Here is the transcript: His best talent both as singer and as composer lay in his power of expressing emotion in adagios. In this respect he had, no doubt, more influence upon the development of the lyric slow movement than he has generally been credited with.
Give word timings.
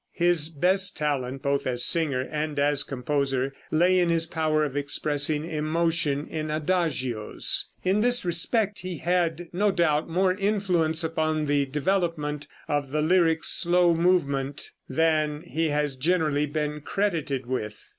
His 0.13 0.49
best 0.49 0.97
talent 0.97 1.43
both 1.43 1.67
as 1.67 1.85
singer 1.85 2.21
and 2.31 2.57
as 2.57 2.83
composer 2.83 3.53
lay 3.69 3.99
in 3.99 4.09
his 4.09 4.25
power 4.25 4.63
of 4.63 4.75
expressing 4.75 5.45
emotion 5.47 6.25
in 6.27 6.49
adagios. 6.49 7.67
In 7.83 7.99
this 8.01 8.25
respect 8.25 8.79
he 8.79 8.97
had, 8.97 9.47
no 9.53 9.69
doubt, 9.71 10.09
more 10.09 10.33
influence 10.33 11.03
upon 11.03 11.45
the 11.45 11.67
development 11.67 12.47
of 12.67 12.89
the 12.89 13.03
lyric 13.03 13.43
slow 13.43 13.93
movement 13.93 14.71
than 14.89 15.41
he 15.43 15.67
has 15.67 15.95
generally 15.95 16.47
been 16.47 16.81
credited 16.81 17.45
with. 17.45 17.87